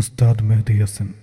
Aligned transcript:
ഉസ്താദ് 0.00 0.42
മെഹദി 0.42 0.72
ഹസൻ 0.72 1.14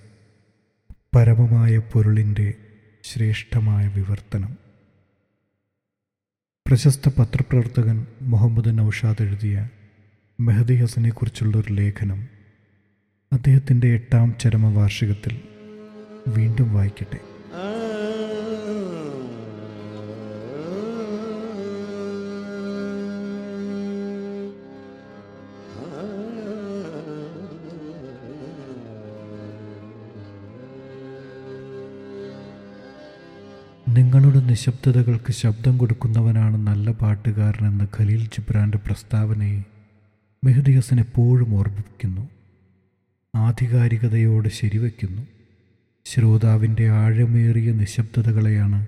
പരമമായ 1.14 1.78
പൊരുളിന്റെ 1.78 2.54
ശ്രേഷ്ഠമായ 3.04 3.88
വിവർത്തനം. 3.88 4.58
പ്രശസ്ത 6.66 7.08
പത്രപ്രവർത്തകൻ 7.08 8.06
മുഹമ്മദ് 8.22 8.78
നൌഷാദ് 8.78 9.22
എഴുതിയ 9.22 9.68
മെഹദി 10.40 10.74
ഹസനെക്കുറിച്ചുള്ള 10.74 11.56
ഒരു 11.56 11.72
ലേഖനം 11.72 12.28
അദ്ദേഹത്തിന്റെ 13.32 13.86
എട്ടാം 13.86 14.34
ചരമവാർഷികത്തിൽ 14.40 15.40
വീണ്ടും 16.28 16.74
വായിക്കട്ടെ. 16.74 17.37
നിങ്ങളുടെ 33.98 34.40
നിശബ്ദതകൾക്ക് 34.40 35.32
ശബ്ദം 35.32 35.78
കൊടുക്കുന്നവനാണ് 35.78 36.66
നല്ല 36.66 36.92
പാട്ടുകാരനെന്ന 36.92 37.88
ഖലീൽ 37.98 38.24
ജിബ്രാന്റെ 38.24 38.78
പ്രസ്താവനയെ 38.78 39.62
മെഹദി 40.44 40.72
ഹസൻ 40.72 41.00
എപ്പോഴും 41.00 41.54
ഓർമ്മിപ്പിക്കുന്നു. 41.54 42.28
ആധികാരികതയോടെ 43.36 44.48
ശരിവയ്ക്കുന്നു 44.48 45.22
ശ്രോതാവിന്റെ 46.04 46.90
ആഴമേറിയ 46.90 47.72
നിശബ്ദതകളെയാണ് 47.72 48.86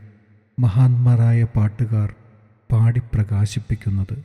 മഹാന്മാരായ 0.58 1.42
പാട്ടുകാർ 1.44 2.14
പാടി 2.72 3.00
പ്രകാശിപ്പിക്കുന്നത് 3.14 4.16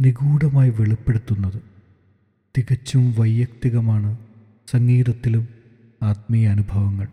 നിഗൂഢമായി 0.00 0.70
വെളിപ്പെടുത്തുന്നത്. 0.70 1.62
തികച്ചും 2.58 3.14
വൈയക്തികമാണ് 3.18 4.16
സംഗീതത്തിലും 4.70 5.48
ആത്മീയ 6.02 6.48
അനുഭവങ്ങൾ. 6.48 7.08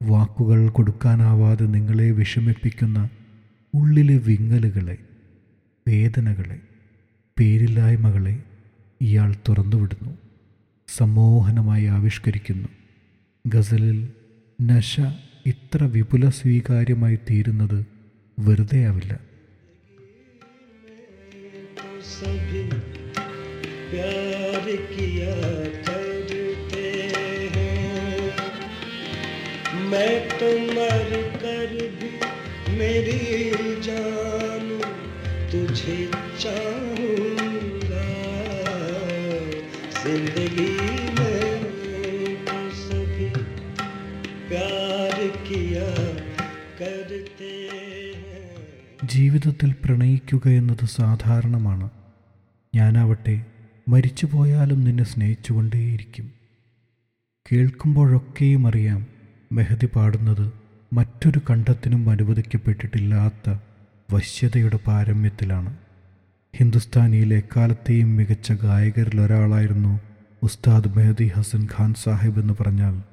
വാക്കുകൾ 0.00 0.68
കൊടുക്കാനാവാതെ 0.68 1.66
നിങ്ങളെ 1.66 2.10
വിഷമിപ്പിക്കുന്ന 2.10 2.98
ഉള്ളിലെ 3.74 4.16
വിങ്ങലുകളെ 4.18 4.96
വേദനകളെ 5.86 6.58
പേരില്ലായ്മകളെ 7.36 8.34
ഇയാൾ 9.00 9.34
തുറന്നുവിടുന്നു 9.48 10.12
സമ്മോഹനമായി 10.88 11.84
ആവിഷ്കരിക്കുന്നു 11.86 12.70
ഗസലിൽ 13.44 14.00
നശ 14.58 14.94
ഇത്ര 15.46 15.84
വിപുല 15.84 16.28
സ്വീകാര്യമായി 16.30 17.18
തീരുന്നത് 17.30 17.78
വെറുതെയാവില്ല 18.38 19.12
सभी 22.04 22.60
प्यार 23.90 24.64
किया 24.88 25.34
करते 25.84 26.05
मैं 29.90 30.10
तो 30.32 30.48
मर 30.68 31.10
कर 31.36 31.70
भी 31.98 32.10
मेरी 32.78 33.20
जान 33.80 34.66
तुझे 35.52 35.96
चाहूंगा 36.42 38.06
जिंदगी 39.98 40.68
में 41.16 41.64
तो 42.44 42.58
सभी 42.80 43.30
प्यार 44.48 45.16
किया 45.48 45.88
करते 46.80 47.52
हैं 47.70 48.30
ജീവിതത്തിൽ 49.12 49.70
പ്രണയിക്കുക 49.82 50.44
എന്നത് 50.58 50.84
സാധാരണമാണ് 50.98 51.86
ഞാനാവട്ടെ 52.74 53.34
മരിച്ചുപോയാലും 53.86 54.80
നിന്നെ 54.84 55.04
സ്നേഹിച്ചുകൊണ്ടേയിരിക്കും 55.04 56.26
കേൾക്കുമ്പോഴൊക്കെയും 57.46 58.62
അറിയാം 58.66 59.00
മെഹദി 59.51 59.89
പാടുന്നത് 59.95 60.53
മറ്റൊരു 60.93 61.41
കണ്ടത്തിനും 61.49 62.09
അനുവദിക്കപ്പെട്ടിട്ടില്ലാത്ത 62.09 63.55
വശ്യതയുടെ 64.13 64.79
പാരമ്യത്തിലാണ്. 64.87 65.77
ഹിന്ദുസ്ഥാനിയിലെ 66.57 67.37
എക്കാലത്തെയും 67.37 68.15
മികച്ച 68.15 68.51
ഗായകരിലൊരാളായിരുന്നു 68.51 69.99
ഉസ്താദ് 70.43 70.97
മെഹദി 70.97 71.27
ഹസൻ 71.27 71.67
ഖാൻ 71.79 71.93
സാഹിബ് 71.93 72.39
എന്ന് 72.39 72.53
പറഞ്ഞാൽ 72.59 73.03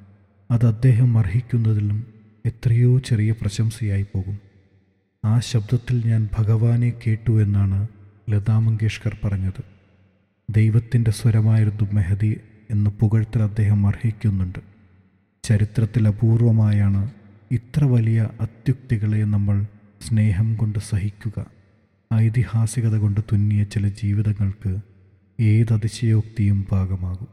അത് 0.50 0.66
അദ്ദേഹം 0.66 1.18
അർഹിക്കുന്നതിലും 1.18 2.06
എത്രയോ 2.46 2.98
ചെറിയ 2.98 3.32
പ്രശംസയായി 3.32 4.06
പോകും. 4.14 4.38
ആ 5.24 5.38
ശബ്ദത്തിൽ 5.38 6.02
ഞാൻ 6.06 6.28
ഭഗവാനെ 6.38 6.92
കേട്ടു 7.06 7.42
എന്നാണ് 7.42 7.88
ലതാ 8.30 8.58
മങ്കേഷ്കർ 8.58 9.16
പറഞ്ഞത്. 9.24 9.64
ദൈവത്തിന്റെ 10.50 11.10
സ്വരമായിരുന്നു 11.10 11.88
മെഹദി 11.92 12.40
എന്ന് 12.70 12.90
പുകഴ്ത്തൽ 12.90 13.42
അദ്ദേഹം 13.42 13.86
അർഹിക്കുന്നുണ്ട്. 13.86 14.73
ചരിത്രത്തിൽ 15.44 16.08
അപൂർവമായാണ് 16.08 17.10
ഇത്ര 17.50 17.84
വലിയ 17.84 18.28
അത്യുക്തികളെ 18.40 19.24
നമ്മൾ 19.24 19.66
സ്നേഹം 20.08 20.56
കൊണ്ട് 20.56 20.78
സഹിക്കുക. 20.78 21.46
ഐതിഹാസികത 22.14 22.96
കൊണ്ട് 22.96 23.20
തുന്നിയ 23.20 23.64
ചില 23.64 23.88
ജീവിതങ്ങൾക്ക് 23.88 24.76
ഏത് 25.40 25.72
അതിശയോക്തിയും 25.72 26.64
പാകമാകും. 26.64 27.28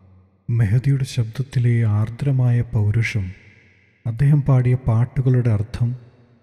മെഹദിയുടെ 0.49 1.03
ശബ്ദത്തിലെ 1.03 1.85
ആർദ്രമായ 1.85 2.61
പൗരുഷം 2.61 3.31
അദ്ദേഹം 4.07 4.41
പാടിയ 4.41 4.75
പാട്ടുകളുടെ 4.75 5.49
അർത്ഥം 5.49 5.95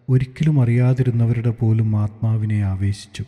ഒരിക്കലും 0.09 0.63
അറിയാതിരുന്നവരുടെ 0.63 1.51
പോലും 1.51 1.97
ആത്മാവിനെ 1.97 2.63
ആവേശിച്ചു. 2.63 3.25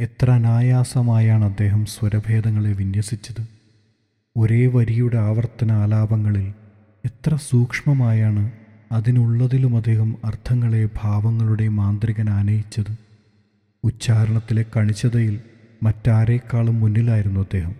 എത്ര 0.00 0.30
അനായാസമായാണ് 0.30 1.44
അദ്ദേഹം 1.44 1.86
സ്വരഭേദങ്ങളെ 1.86 2.72
വിന്യസിച്ചത്. 2.72 3.48
ഒരേ 4.36 4.66
വരിയുടെ 4.66 5.18
ആവർത്തന 5.18 5.72
ആലാപങ്ങളിൽ 5.72 6.52
എത്ര 7.06 7.36
സൂക്ഷ്മമായാണ് 7.36 8.52
അതിനുള്ളതിലുമധികം 8.92 10.16
അർത്ഥങ്ങളെ 10.24 10.88
ഭാവങ്ങളുടെ 11.02 11.68
മാന്ത്രികൻ 11.68 12.30
ആനയിച്ചത്. 12.30 12.98
ഉച്ചാരണത്തിലെ 13.84 14.64
കണിച്ചതയിൽ 14.76 15.40
മറ്റാരേക്കാളും 15.82 16.80
മുന്നിലായിരുന്നു 16.80 17.40
അദ്ദേഹം. 17.40 17.74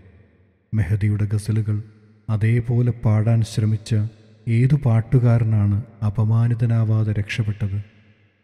മെഹദിയുടെ 0.75 1.25
ഗസലുകൾ 1.25 1.83
അതേപോലെ 2.31 2.93
പാടാൻ 3.05 3.43
ശ്രമിച്ച 3.43 3.95
ഏതു 4.49 4.75
പാട്ടുകാരനാണ് 4.75 5.83
അപമാനിതനാവാതെ 6.07 7.13
രക്ഷപ്പെട്ടത്? 7.13 7.83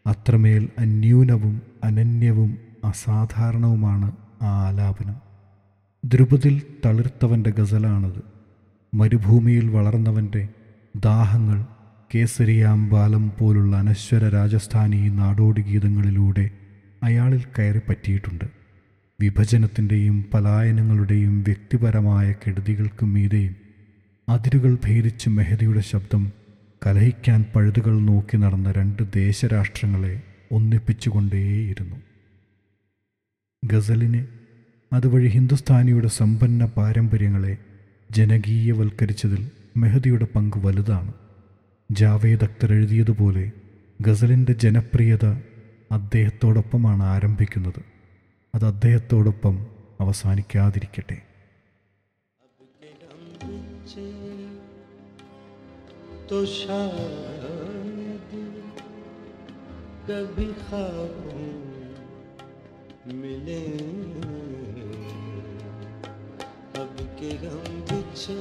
അത്രമേൽ 0.07 0.69
അന്യൂനവും 0.79 1.63
അനന്യവും 1.85 2.59
അസാധാരണവുമാണ് 2.85 4.13
ആ 4.43 4.47
ആലാപനം. 4.47 5.17
ദ്രുപതിൽ 6.05 6.63
തളിർത്തവന്റെ 6.85 7.51
ഗസലാണത്. 7.51 8.23
മരുഭൂമിയിൽ 8.95 9.69
വളർന്നവന്റെ 9.69 10.49
ദാഹങ്ങൾ 10.97 11.59
കേസരിയാംബാലം 12.15 13.33
പോലുള്ള 13.39 13.77
അനശ്വര 13.77 14.29
രാജസ്ഥാനി 14.29 15.09
നാടോടി 15.09 15.61
ഗീതങ്ങളിലൂടെ 15.61 16.51
അയാളിൽ 17.03 17.43
കയറി 17.59 17.81
പറ്റിയിട്ടുണ്ട് 17.89 18.45
വിഭജനത്തിന്റെയും 19.21 20.25
പലായനങ്ങളുടെയും 20.35 21.43
വ്യക്തിപരമായ 21.43 22.33
കെടുതികൾക്കും 22.33 23.15
മീതെയും 23.15 23.55
അതിരുകൾ 24.29 24.79
ഭേദിച്ച് 24.85 25.29
മെഹദിയുടെ 25.29 25.81
ശബ്ദം 25.81 26.33
കലഹിക്കാൻ 26.87 27.45
പഴുതുകൾ 27.55 28.01
നോക്കി 28.01 28.37
നടന്ന 28.37 28.73
രണ്ട് 28.73 29.03
ദേശരാഷ്ട്രങ്ങളെ 29.15 30.23
ഒന്നിപ്പിച്ചുകൊണ്ടേയിരുന്നു. 30.53 31.97
ഗസലിനെ 33.65 34.27
അതുവഴി 34.93 35.29
ഹിന്ദുസ്ഥാനിയുടെ 35.29 36.09
സമ്പന്ന 36.09 36.65
പാരമ്പര്യങ്ങളെ 36.67 37.57
ജനകീയവൽക്കരിച്ചതിൽ 38.11 39.43
മെഹദിയുടെ 39.76 40.28
പങ്ക് 40.36 40.58
വലുതാണ് 40.60 41.12
ജാവേദ് 41.90 42.44
അക്തർ 42.44 42.72
എഴുതിയതുപോലെ 42.74 43.46
ഗസലിൻ്റെ 44.00 44.54
ജനപ്രിയത 44.64 45.26
അദ്ദേഹത്തോടൊപ്പമാണ് 45.92 47.04
ആരംഭിക്കുന്നത് 47.16 47.82
അത് 48.54 48.66
അദ്ദേഹത്തോടൊപ്പം 48.66 49.56
അവസാനിക്കാതിരിക്കട്ടെ 50.00 51.18
तो 56.30 56.38
शायद 56.54 58.32
कभी 60.08 60.48
ख्वाबों 60.56 61.46
मिले 63.14 63.62
अब 66.78 66.96
के 67.20 67.32
गम 67.38 67.64
बिछे 67.88 68.38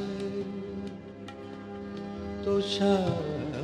तो 2.45 2.61
शायद 2.71 3.55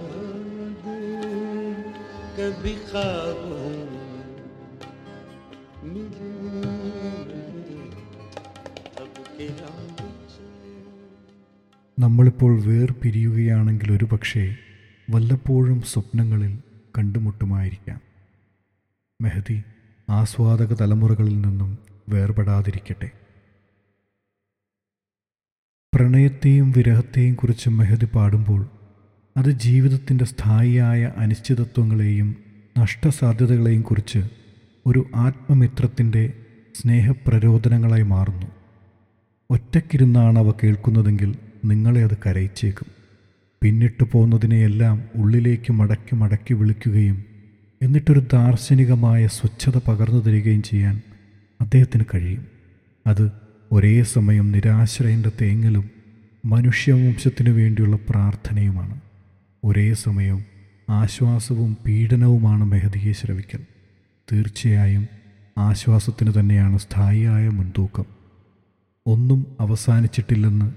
कभी 2.37 2.75
ख्वाबों 2.87 3.69
मिले 5.93 6.31
अब 8.97 9.15
के 9.31 9.47
गम 9.61 9.79
बिछे 9.99 10.41
നമ്മളിപ്പോൾ 11.99 12.53
വേർപിരിയുകയാണെങ്കിൽ 12.67 13.89
ഒരു 13.93 14.07
പക്ഷേ 14.13 14.45
വല്ലപ്പോഴും 15.09 15.81
സ്വപ്നങ്ങളിൽ 15.85 16.53
കണ്ടുമുട്ടുമായിരിക്കാം 16.99 17.99
മെഹദി 19.21 19.59
ആസ്വാദക 20.09 20.73
തലമുറകളിൽ 20.75 21.37
നിന്നും 21.41 21.71
വേർപെടാതിരിക്കട്ടെ 22.09 23.09
പ്രണയത്തെയും 25.96 26.72
വിരഹത്തെയും 26.72 27.36
കുറിച്ച് 27.36 27.70
മെഹദി 27.70 28.08
പാടുമ്പോൾ 28.16 28.68
അത് 29.38 29.52
ജീവിതത്തിന്റെ 29.52 30.26
സ്ഥായിയായ 30.26 31.12
അനിശ്ചിതത്വങ്ങളെയും 31.18 32.36
നഷ്ടസാധ്യതകളെയും 32.80 33.82
കുറിച്ച് 33.82 34.22
ഒരു 34.86 35.06
ആത്മമിത്രത്തിന്റെ 35.16 36.34
സ്നേഹപ്രരോദനങ്ങളായി 36.76 38.02
മാറുന്നു. 38.04 38.48
ഒറ്റക്കിരുന്നാണ് 39.50 40.40
അവ 40.40 40.52
കേൾക്കുന്നതെങ്കിൽ 40.64 41.36
നിങ്ങളെ 41.66 42.04
അത് 42.04 42.18
കരയിച്ചേക്കും. 42.26 42.90
പിന്നിട്ടു 43.62 44.04
പോകുന്നതിനെയെല്ലാം 44.12 45.04
ഉള്ളിലേക്ക് 45.16 45.74
മടക്കി 45.74 46.16
മടക്കി 46.16 46.54
വിളിക്കുകയും 46.54 47.18
എന്നിട്ടൊരു 47.82 48.20
ദാർശനികമായ 48.34 49.28
സ്വച്ഛത 49.28 49.78
പകർന്നു 49.88 50.22
തരികയും 50.22 50.64
ചെയ്യാൻ 50.64 50.96
അദ്ദേഹത്തിന് 51.62 52.04
കഴിയും. 52.14 52.44
അത് 53.06 53.26
ഒരേ 53.72 54.04
സമയം 54.04 54.52
നിരാശ്രയന്റെ 54.52 55.32
തേങ്ങലും 55.42 55.90
മനുഷ്യവംശത്തിനു 56.46 57.52
വേണ്ടിയുള്ള 57.52 57.98
പ്രാർത്ഥനയുമാണ്. 58.10 59.00
ഒരേ 59.64 59.94
സമയം 59.94 60.44
ആശ്വാസവും 60.90 61.78
പീഡനവുമാണ് 61.86 62.64
മെഹദിയെ 62.64 63.14
ശ്രവിക്കൽ. 63.14 63.60
തീർച്ചയായും 64.32 65.08
ആശ്വാസത്തിന് 65.58 66.34
തന്നെയാണ് 66.40 66.78
സ്ഥായിയായ 66.78 67.50
മുൻതൂക്കം. 67.50 68.06
ഒന്നും 69.06 69.46
അവസാനിച്ചിട്ടില്ലെന്ന് 69.60 70.74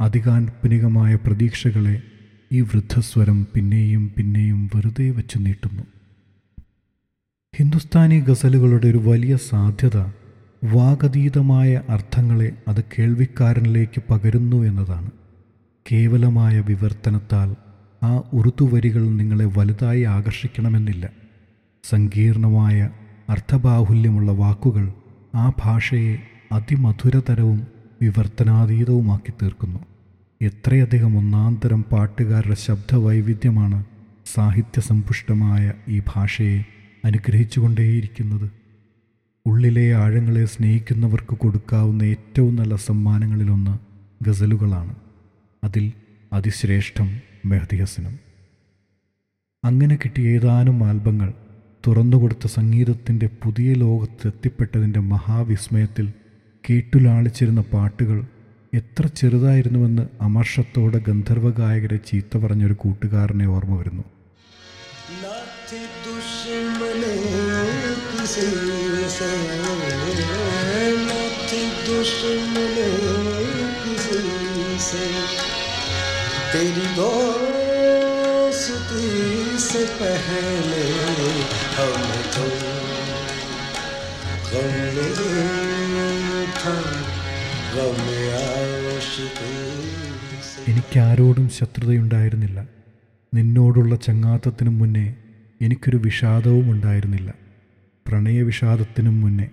അധികാൽപ്പനികമായ 0.00 1.14
പ്രതീക്ഷകളെ 1.14 2.02
ഈ 2.52 2.60
വൃദ്ധസ്വരം 2.60 3.46
പിന്നെയും 3.54 4.12
പിന്നെയും 4.16 4.70
വെറുതെ 4.74 5.10
വച്ച് 5.10 5.38
നീട്ടുന്നു. 5.38 5.82
ഹിന്ദുസ്ഥാനി 7.56 8.20
ഗസലുകളുടെ 8.20 8.86
ഒരു 8.86 8.98
വലിയ 8.98 9.36
സാധ്യത 9.36 10.21
വാഗതീതമായ 10.64 11.80
അർത്ഥങ്ങളെ 11.88 12.52
അത് 12.68 12.84
കേൾവിക്കാരനിലേക്ക് 12.84 14.02
പകരുന്നു 14.10 14.56
എന്നതാണ്. 14.56 15.10
കേവലമായ 15.92 16.60
വിവർത്തനത്താൽ 16.60 17.56
ആ 18.02 18.22
ഉറുതുവരികൾ 18.32 19.08
നിങ്ങളെ 19.10 19.44
വലുതായി 19.44 20.02
ആകർഷിക്കണമെന്നില്ല. 20.02 21.10
സങ്കീർണമായ 21.84 22.90
അർത്ഥബാഹുല്യമുള്ള 23.28 24.32
വാക്കുകൾ 24.32 24.92
ആ 25.34 25.52
ഭാഷയെ 25.62 26.16
അതിമധുരതരവും 26.52 27.66
വിവർത്തനാതീതവുമാക്കി 28.02 29.32
തീർക്കുന്നു 29.42 29.80
എത്രയധികം 30.42 31.18
ഒന്നാന്തരം 31.18 31.82
പാട്ടുകാരുടെ 31.82 32.54
ശബ്ദവൈവിധ്യമാണ് 32.54 33.84
സാഹിത്യസമ്പുഷ്ടമായ 34.34 35.72
ഈ 35.88 36.02
ഭാഷയെ 36.14 36.64
അനുഗ്രഹിച്ചുകൊണ്ടേയിരിക്കുന്നത്. 37.04 38.61
ഉള്ളിലെ 39.46 39.94
ആഴങ്ങളെ 39.94 40.44
സ്നേഹിക്കുന്നവർക്ക് 40.44 41.38
കൊടുക്കാവുന്ന 41.38 42.02
ഏറ്റവും 42.02 42.56
നല്ല 42.56 42.76
സമ്മാനങ്ങളിലൊന്ന് 42.76 43.74
ഗസലുകളാണ്. 44.24 44.94
അതിൽ 45.64 45.92
അതിശ്രേഷ്ഠം 46.32 47.08
മെഹദി 47.46 47.76
ഹസനും 47.76 48.14
അങ്ങനെ 49.64 49.96
കിട്ടിയ 49.96 50.28
ഏതാനും 50.28 50.84
ആൽബങ്ങൾ 50.84 51.32
തുറന്നുകൊടുത്ത 51.86 52.46
സംഗീതത്തിന്റെ 52.46 53.26
പുതിയ 53.42 53.72
ലോകത്തെത്തിപ്പെട്ടതിന്റെ 53.74 55.00
മഹാവിസ്മയത്തിൽ 55.00 56.12
കേട്ടുലാളിച്ചിരുന്ന 56.64 57.60
പാട്ടുകൾ 57.72 58.18
എത്ര 58.72 59.06
ചെറുതായിരുന്നുവെന്ന് 59.06 60.08
അമർഷത്തോടെ 60.20 60.98
ഗന്ധർവ 60.98 61.50
ഗായകരെ 61.50 61.96
ചീത്ത 61.96 62.38
പറഞ്ഞൊരു 62.38 62.74
കൂട്ടുകാരനെ 62.74 63.46
ഓർമ്മ 63.46 63.76
വരുന്നു. 63.76 64.04
दुश्मन 66.21 67.01
किसी 68.07 68.49
से 69.09 69.31
ना 69.57 69.73
थी 71.47 71.61
दुश्मन 71.87 72.77
किसी 73.83 74.21
से 74.81 75.05
तेरी 76.51 76.85
दोस्ती 76.97 78.25
से 79.59 79.83
पहले 79.99 80.85
हम 81.77 81.99
तो 82.35 82.45
गम 84.51 84.73
नहीं 85.17 86.45
था 86.59 86.75
गम 87.75 87.99
आशिकी 88.37 89.53
से 90.43 90.59
എനിക്കാരോടും 90.71 91.45
ശത്രുതയുണ്ടായിരുന്നില്ല 91.57 92.59
നിന്നോടുള്ള 93.33 93.93
ചങ്ങാത്തത്തിനും 94.05 94.75
മുന്നേ 94.79 95.05
എനിക്കൊരു 95.62 95.96
വിഷാദവും 95.96 96.70
ഉണ്ടായിരുന്നില്ല. 96.70 97.34
പ്രണയവിഷാദത്തിനും 98.08 99.20
മുന്നേ 99.20 99.48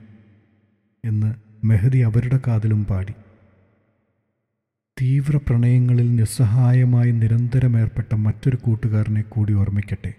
എന്ന് 1.05 1.33
മെഹദി 1.63 1.97
അവരുടെ 1.97 2.39
കാതിലും 2.47 2.85
പാടി. 2.85 3.13
തീവ്ര 5.01 5.37
പ്രണയങ്ങളിൽ 5.37 6.15
നിസ്സഹായമായി 6.15 7.11
നിരന്തരം 7.11 7.79
ഏർപ്പെട്ട 7.79 8.15
മറ്റൊരു 8.15 8.55
കൂട്ടുകാരനെ 8.55 9.21
കൂടി 9.21 9.53
ഓർമ്മിക്കട്ടെ. 9.53 10.13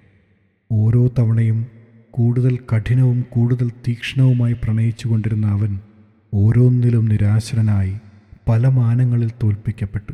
ഓരോ 0.73 1.09
തവണയും 1.19 1.67
കൂടുതൽ 2.11 2.57
കഠിനവും 2.57 3.25
കൂടുതൽ 3.31 3.69
തീക്ഷ്ണവുമായി 3.69 4.53
പ്രണയിച്ചു 4.53 5.09
കൊണ്ടിരുന്ന 5.09 5.47
അവൻ 5.47 5.81
ഓരോന്നിലും 6.35 7.05
നിരാശനായി 7.05 7.99
പല 8.49 8.69
മാനങ്ങളിൽ 8.69 9.31
തോൽപ്പിക്കപ്പെട്ടു. 9.43 10.13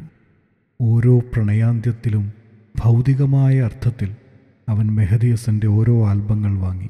ഓരോ 0.81 1.19
പ്രണയാന്ത്യത്തിലും 1.19 2.33
ഭൗതികമായ 2.85 3.61
അർത്ഥത്തിൽ 3.61 4.17
അവൻ 4.69 4.87
മെഹദിയസന്റെ 4.87 5.67
ഓരോ 5.67 6.07
ആൽബങ്ങൾ 6.07 6.59
വാങ്ങി. 6.59 6.89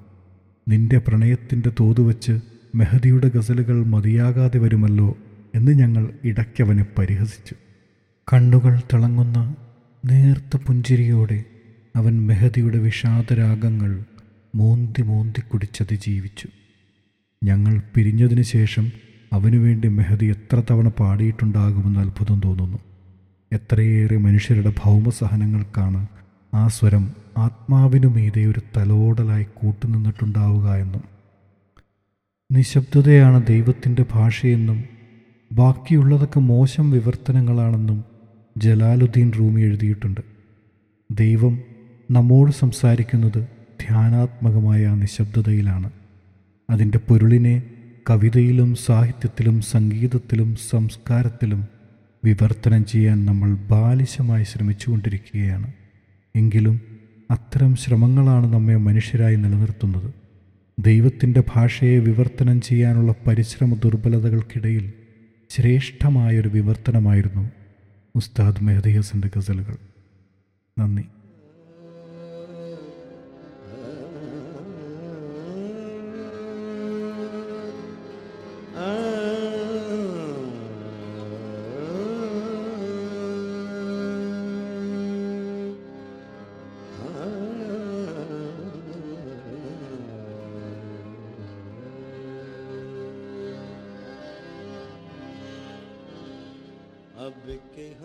നിന്റെ 0.69 0.99
പ്രണയത്തിന്റെ 0.99 1.73
തോത് 1.81 2.01
വച്ച് 2.01 2.41
മെഹദിയുടെ 2.75 3.29
ഗസലുകൾ 3.29 3.85
മതിയാകാതെ 3.85 4.59
വരുമല്ലോ 4.59 5.17
എന്ന് 5.55 5.73
ഞങ്ങൾ 5.73 6.11
ഇടയ്ക്കവനെ 6.25 6.87
പരിഹസിച്ചു. 6.99 7.55
കണ്ണുകൾ 8.33 8.81
തിളങ്ങുന്ന 8.93 9.55
നേർത്ത 10.05 10.57
പുഞ്ചിരിയോടെ 10.57 11.45
അവൻ 11.97 12.27
മെഹദിയുടെ 12.27 12.79
വിഷാദരാഗങ്ങൾ 12.79 14.05
മോന്തി 14.55 15.03
മോന്തി 15.03 15.41
കുടിച്ചതിജീവിച്ചു 15.41 16.49
ഞങ്ങൾ 17.45 17.83
പിരിഞ്ഞതിന് 17.95 18.43
ശേഷം 18.43 18.93
അവനുവേണ്ടി 19.33 19.89
മെഹദി 19.89 20.27
എത്ര 20.27 20.63
തവണ 20.71 20.89
പാടിയിട്ടുണ്ടാകുമെന്ന് 20.89 22.01
അത്ഭുതം 22.01 22.41
തോന്നുന്നു. 22.45 22.79
എത്രയേറെ 23.53 24.17
മനുഷ്യരുടെ 24.17 24.73
ഭൗമസഹനങ്ങൾക്കാണ് 24.85 26.07
ആ 26.57 26.69
സ്വരം 26.69 27.11
ആത്മാവിനു 27.39 28.07
മീതെ 28.07 28.47
ഒരു 28.47 28.61
തലോടലായി 28.77 29.47
കൂട്ടുനിന്നിട്ടുണ്ടാവുക 29.55 30.75
എന്നും. 30.75 31.03
നിശബ്ദതയാണ് 32.53 33.47
ദൈവത്തിന്റെ 33.47 34.05
ഭാഷയെന്നും 34.13 34.85
ബാക്കിയുള്ളതൊക്കെ 35.53 36.41
മോശം 36.41 36.91
വിവർത്തനങ്ങളാണെന്നും 36.91 38.05
ജലാലുദ്ദീൻ 38.57 39.33
റൂമി 39.39 39.61
എഴുതിയിട്ടുണ്ട്. 39.61 40.21
ദൈവം 41.11 41.59
നമ്മോട് 42.11 42.53
സംസാരിക്കുന്നത് 42.53 43.49
ധ്യാനാത്മകമായ 43.81 44.87
നിശബ്ദതയിലാണ്. 44.87 45.91
അതിന്റെ 46.71 46.99
പൊരുളിനെ 46.99 47.63
കവിതയിലും 48.11 48.75
സാഹിത്യത്തിലും 48.75 49.61
സംഗീതത്തിലും 49.61 50.57
സംസ്കാരത്തിലും 50.71 51.67
വിവർത്തനം 52.25 52.85
ചെയ്യാൻ 52.85 53.27
നമ്മൾ 53.27 53.55
ബാലിശമായി 53.55 54.45
ശ്രമിച്ചുകൊണ്ടിരിക്കുകയാണ്. 54.45 55.73
എങ്കിലും 56.37 56.81
അത്തരം 57.31 57.77
ശ്രമങ്ങളാണ് 57.77 58.53
നമ്മെ 58.53 58.77
മനുഷ്യരായി 58.77 59.37
നിലനിർത്തുന്നത്. 59.37 60.15
ദൈവത്തിന്റെ 60.79 61.43
ഭാഷയെ 61.55 61.99
വിവർത്തനം 61.99 62.61
ചെയ്യാനുള്ള 62.61 63.15
പരിശ്രമ 63.27 63.75
ദുർബലതകൾക്കിടയിൽ 63.75 64.93
ശ്രേഷ്ഠമായൊരു 65.51 66.49
വിവർത്തനമായിരുന്നു 66.49 67.51
ഉസ്താദ് 68.15 68.65
മെഹദി 68.65 68.91
ഹസന്റെ 68.91 69.31
ഗസലുകൾ. 69.37 69.77
നന്ദി. 70.79 71.03
de 97.47 97.61
quem 97.73 97.96